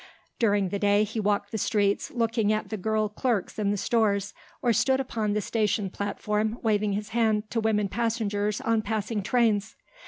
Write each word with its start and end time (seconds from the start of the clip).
During 0.39 0.69
the 0.69 0.79
day 0.79 1.03
he 1.03 1.19
walked 1.19 1.51
the 1.51 1.59
streets 1.59 2.09
looking 2.09 2.51
at 2.51 2.69
the 2.69 2.75
girl 2.75 3.07
clerks 3.07 3.59
in 3.59 3.69
the 3.69 3.77
stores, 3.77 4.33
or 4.63 4.73
stood 4.73 4.99
upon 4.99 5.33
the 5.33 5.41
station 5.41 5.91
platform 5.91 6.57
waving 6.63 6.93
his 6.93 7.09
hand 7.09 7.47
to 7.51 7.59
women 7.59 7.87
passengers 7.87 8.59
on 8.61 8.81
passing 8.81 9.21
trains. 9.21 9.75